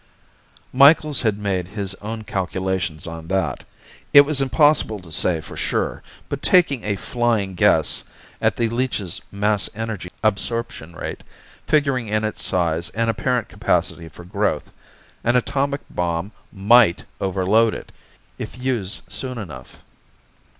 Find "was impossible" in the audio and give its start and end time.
4.21-4.99